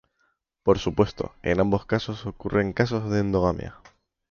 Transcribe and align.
Por 0.63 0.79
supuesto, 0.79 1.35
en 1.43 1.59
ambos 1.59 1.85
casos 1.85 2.25
ocurren 2.25 2.73
casos 2.73 3.07
de 3.11 3.19
endogamia. 3.19 3.75